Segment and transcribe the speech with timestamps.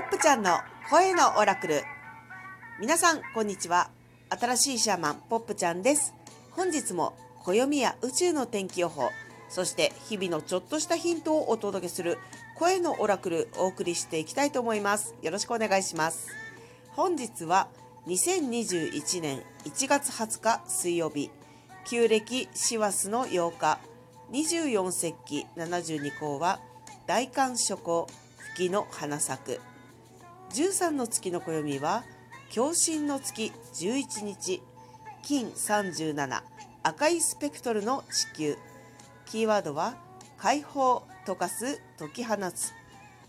[0.00, 1.82] ポップちゃんの声のオラクル。
[2.80, 3.90] 皆さん、こんにちは。
[4.30, 6.14] 新しいシャーマン、ポップちゃんです。
[6.52, 7.12] 本日も
[7.44, 9.10] 暦や宇宙の天気予報、
[9.50, 12.16] そして日々のちょっとしたヒントをお届けする
[12.56, 15.14] 声のオラクルお送りしていきたいと思います。
[15.20, 16.28] よろしくお願いします。
[16.92, 17.68] 本日は
[18.06, 21.30] 2021年1月20日水曜日、
[21.84, 23.78] 旧暦師走の8日、
[24.32, 26.58] 24節気72項は
[27.06, 28.06] 大寒初夏
[28.56, 29.60] 月の花咲く
[30.50, 32.02] 13の月の暦は
[32.52, 34.60] 共振の月11日
[35.22, 36.42] 金37
[36.82, 38.56] 赤いスペクトルの地球。
[39.26, 39.94] キーワードは
[40.38, 42.72] 解放溶かす解き放つ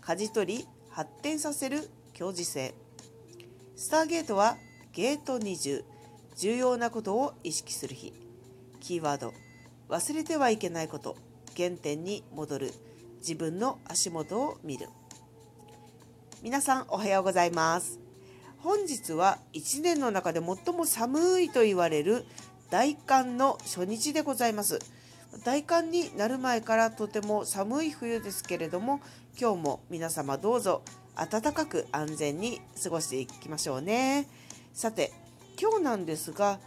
[0.00, 2.74] 舵取り発展させる強磁性。
[3.76, 4.56] スターゲートは
[4.92, 5.84] ゲート20
[6.36, 8.12] 重要なことを意識する日。
[8.80, 9.32] キーワード
[9.88, 11.16] 忘れてはいけないこと
[11.56, 12.72] 原点に戻る。
[13.18, 14.88] 自分の足元を見る。
[16.42, 18.00] 皆さんおはようございます。
[18.58, 22.24] 本日は1年の中で最も寒いと言われる
[22.68, 24.80] 大寒の初日でございます。
[25.44, 29.00] 大寒になる前からとても寒い冬ですけれども
[29.40, 30.82] 今日も皆様どうぞ
[31.14, 34.26] 暖かく安全に過ごしていきましょうね。
[34.72, 35.12] さて
[35.60, 36.58] 今日なんですが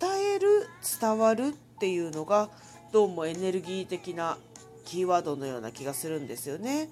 [0.00, 0.66] 伝える
[0.98, 2.48] 伝わるっていうのが
[2.90, 4.38] どうもエネルギー的な
[4.86, 6.88] キーワードのような気がするんですよね。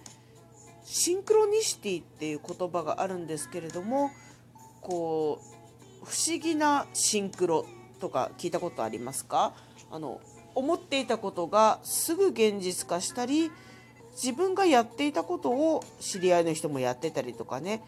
[0.90, 4.10] シンクロニシティっていう言葉があるんですけれども
[4.80, 5.38] こ
[6.02, 7.66] う不思議なシンクロ
[8.00, 9.52] とか聞いたことありますか？
[9.90, 10.18] あの
[10.54, 13.52] 思っていたことがすぐ現実化したり
[14.12, 17.82] 自分がやっていたことを知り合いの人もやってたりとかね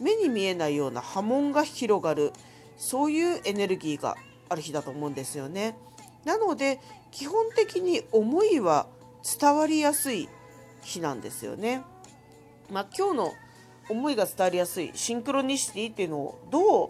[0.00, 2.32] 目に見えないような波紋が広がる
[2.78, 4.16] そういうエネルギーが
[4.48, 5.76] ある日だと思うんですよね。
[6.24, 8.86] なので基本的に思いは
[9.38, 10.28] 伝わりやすい
[10.82, 11.82] 日なんですよね。
[12.70, 13.34] まあ、今日の
[13.88, 16.88] 思いが伝わりやすいシンクロニシティっていうのをどう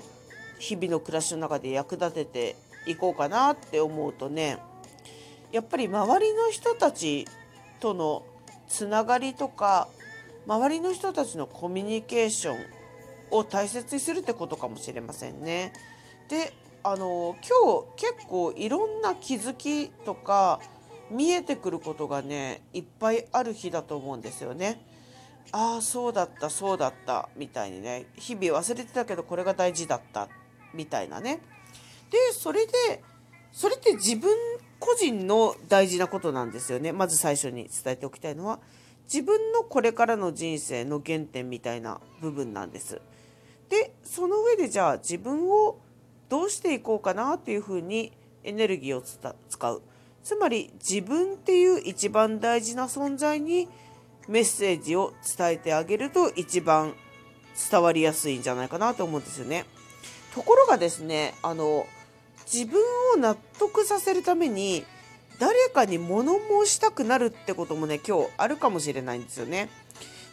[0.59, 2.57] 日々の暮らしの中で役立てて
[2.87, 4.59] いこうかなって思うとね
[5.53, 7.27] やっぱり周りの人たち
[7.81, 8.25] との
[8.69, 9.89] つながりとか
[10.47, 12.57] 周りの人たちのコミュニケーション
[13.31, 15.73] を大切にするってことかもしれませんね。
[16.29, 16.53] で
[16.83, 20.61] あの今日結構いろんな気づきとか
[21.11, 24.81] 見えてくることがねいっぱいある日だと思うんですよね。
[25.53, 28.07] ああそうだったそうだったみたいにね。
[28.17, 30.29] 日々忘れてたけどこれが大事だった
[30.75, 31.41] みたいなね。
[32.11, 33.03] でそれで
[33.53, 34.31] それって自分
[34.79, 36.93] 個人の大事なことなんですよね。
[36.93, 38.59] まず最初に伝えておきたいのは
[39.05, 43.01] 自分のこれからの人生の原点みたいな部分なんです。
[43.69, 45.79] でその上でじゃあ自分を
[46.29, 48.13] どうしていこうかなっていうふうに
[48.45, 49.83] エネルギーを使う。
[50.23, 53.69] つまり自分っていう一番大事な存在に
[54.29, 56.95] メッセージを伝えてあげると一番
[57.71, 59.65] 伝わりやすいんじゃないかなと思うんですよね。
[60.35, 61.87] ところがですね、あの、
[62.53, 62.81] 自分
[63.15, 64.85] を納得させるために
[65.39, 69.69] 誰かに物申したくなるってこともね、今日あるかもしれないんですよね。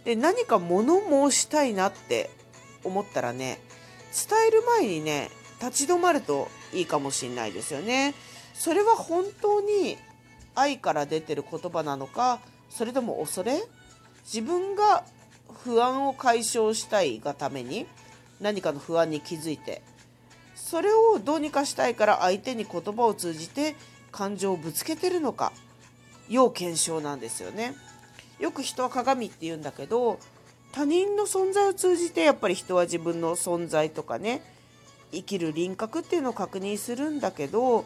[0.06, 1.00] で、何か物
[1.30, 2.30] 申したいなって
[2.84, 3.60] 思ったらね、
[4.30, 5.30] 伝える前にね、
[5.62, 8.14] 立ち止まるといいかもしれないですよね。
[8.54, 9.98] それは本当に
[10.56, 12.40] 愛から出てる言葉なのか、
[12.70, 13.62] それとも恐れ
[14.26, 15.04] 自分が
[15.64, 17.86] 不安を解消したいがために
[18.40, 19.82] 何かの不安に気づいて
[20.56, 23.76] それをどうにかしたいから相手に言葉を通じて
[24.12, 25.54] 感情をぶつけてるのか
[26.30, 27.76] 要検証なんですよね。
[28.40, 30.20] よく人は鏡って言うんだけど
[30.72, 34.42] 他人の存在を通じてやっぱり人は自分の存在とかね
[35.12, 37.86] 生きる輪郭っていうのを確認するんだけど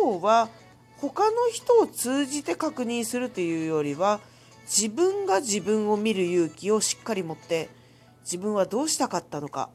[0.00, 0.48] 今日は
[0.98, 4.20] 他の人を通じて確認するというよりは
[4.74, 7.68] 自分が自分を見る勇気をしっかり持って
[8.22, 9.68] 自分はどうしたかったのか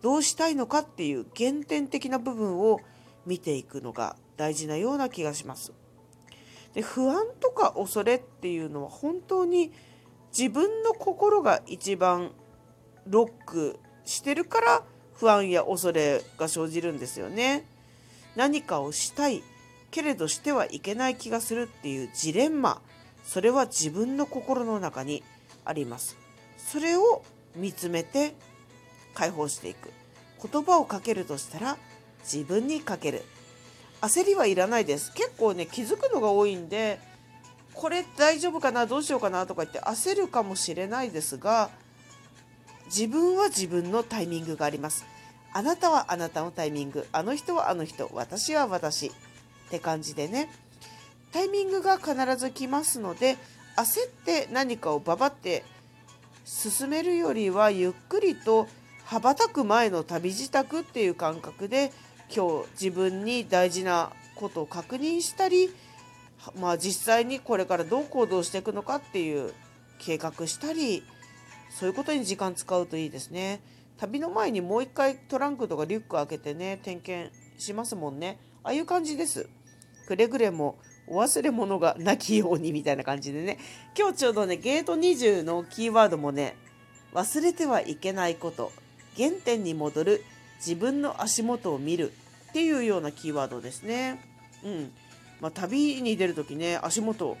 [0.00, 2.80] どうしたいのかっていう原点的な部分を
[3.26, 5.72] 見ていくのが大事なような気がします。
[6.72, 9.72] で不安とか恐れっていうのは本当に
[10.36, 12.30] 自分の心が一番
[13.06, 14.82] ロックしてるから
[15.14, 17.64] 不安や恐れが生じるんですよね。
[18.36, 19.42] 何かをしたい
[19.90, 22.82] けれどしてはいけない気がするっていうジレンマ
[23.24, 25.24] それは自分の心の中に
[25.64, 26.16] あります。
[26.58, 27.24] それを
[27.56, 28.34] 見つめて
[29.14, 29.92] 解放していく。
[30.42, 31.78] 言葉をかけるとしたら
[32.22, 33.22] 自分にかける。
[34.00, 35.12] 焦りはいらないです。
[35.12, 37.00] 結構ね気づくのが多いんで
[37.72, 41.70] これ大丈夫かなどうしようかなとか言って焦るかもしれないですが
[42.86, 45.06] 自分は自分のタイミングがあります。
[45.52, 47.06] あなたはあなたのタイミング。
[47.12, 48.10] あの人はあの人。
[48.12, 49.06] 私は私。
[49.06, 49.10] っ
[49.70, 50.50] て感じでね。
[51.34, 53.36] タイミングが必ず来ますので
[53.76, 55.64] 焦って何かをババって
[56.44, 58.68] 進めるよりはゆっくりと
[59.04, 61.90] 羽ばたく前の旅支度っていう感覚で
[62.32, 65.70] 今日自分に大事なことを確認したり、
[66.60, 69.52] まあ、実際にこれからどう行動していくのかっていう
[69.98, 71.02] 計画したり
[71.68, 73.60] そういうことに時間使うといいですね。
[73.98, 79.48] 旅の前にもう一回トランクとかリュック開けてね点検しますもんねああいう感じです
[80.06, 83.58] くれぐれもお忘れ物がなきようにみたいな感じでね。
[83.98, 86.56] 今日ちょうどねゲート20のキーワードもね
[87.12, 88.72] 忘れてはいけないこと。
[89.16, 90.24] 原点に戻る。
[90.58, 92.12] 自分の足元を見る
[92.50, 94.18] っていうようなキーワードですね。
[94.64, 94.92] うん。
[95.40, 97.36] まあ、旅に出る時ね足元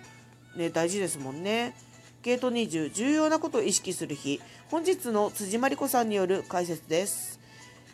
[0.56, 1.74] ね大事ですもんね。
[2.22, 4.40] ゲート20重要なことを意識する日。
[4.70, 7.40] 本日の辻真理子さんによる解説です。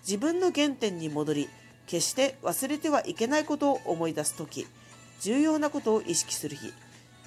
[0.03, 1.49] 自分の原点に戻り
[1.87, 4.67] 決して忘れてはいけないことを思い出す時。
[5.21, 6.73] 重要なことを意識する日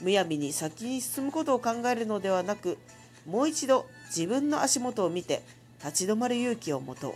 [0.02, 2.78] むやみに先に進むことを考えるのではなく
[3.26, 5.42] もう一度自分の足元を見て
[5.84, 7.14] 立ち止まる勇気を持とう。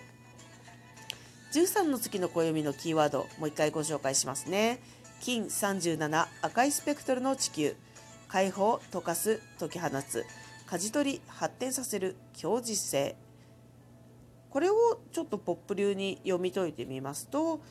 [1.54, 4.80] 13の月の暦のキーワードもう一回ご紹介しますね。
[5.22, 7.76] 金37赤いスペクトルの地球。
[8.28, 10.26] 解放溶かす解き放つ。
[10.66, 13.16] 舵取り発展させる強実性。
[14.50, 17.62] これをちょっとポップ流に読み解いてみますと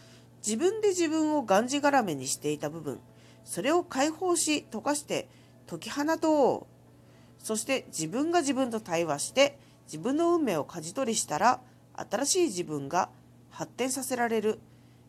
[0.44, 3.00] 自分で自分をがんじがらめにしていた部分
[3.44, 5.29] それを解放し溶かして
[5.67, 7.44] 解き放とう。
[7.44, 11.61] そして自分が自分と対話して自分の運命を舵取りしたら
[11.94, 13.09] 新しい自分が
[13.50, 14.59] 発展させられる。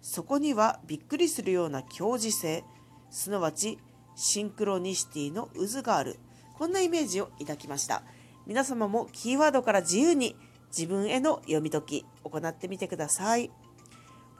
[0.02, 2.64] そこにはびっくりするような強磁性
[3.10, 3.80] すなわち
[4.16, 6.20] シンクロニシティの渦がある。
[6.58, 8.04] こんなイメージを抱きました。
[8.46, 10.36] 皆様もキーワードから自由に
[10.70, 13.52] 自分への読み解き行ってみてください。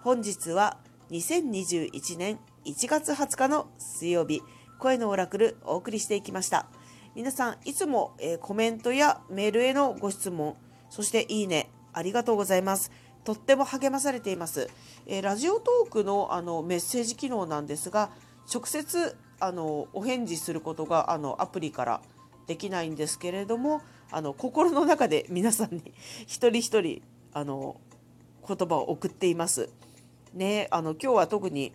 [0.08, 0.78] 本日は
[1.12, 4.42] 2021年1月20日の水曜日
[4.80, 6.68] 声のオラクルお送りしていきました。
[7.14, 10.56] 皆さんいつも、えー、コメントやメールへのご質問
[10.90, 12.90] そしていいねありがとうございます。
[13.26, 14.70] とっても励まされています、
[15.08, 18.10] えー、ラジオトークのあのメッセージ機能なんですが
[18.50, 22.02] 直接あのお返事することがあのアプリから
[22.48, 25.94] できないんですけれどもあの心の中で皆さんに
[26.26, 27.02] 一人一人
[27.34, 27.82] あの
[28.48, 29.70] 言葉を送っています。
[30.34, 31.74] ねあの今日は特に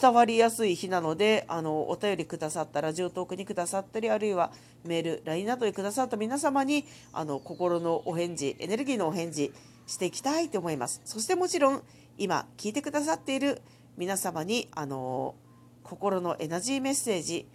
[0.00, 4.52] 伝わりやすい日なのであのお便りくださったラジオトークにくださったりあるいは
[4.84, 9.52] メール LINE などにくださった皆様にあの心のお返事エネルギーのお返事
[9.86, 11.82] していきたいと思いますそしてもちろん
[12.18, 13.60] 今聞いてくださっている
[13.96, 15.34] 皆様にあの
[15.82, 17.46] 心のエナジーメッセージ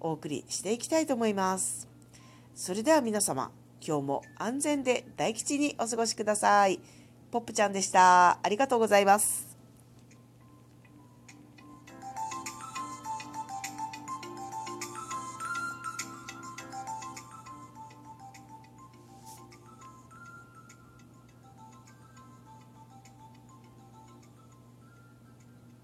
[0.00, 1.88] お送りしていきたいと思います。
[2.54, 3.50] それでは皆様、
[3.86, 6.80] 今日も安全で大吉にお過ごしください。
[7.30, 8.38] ポップちゃんでした。
[8.42, 9.51] ありがとうございます。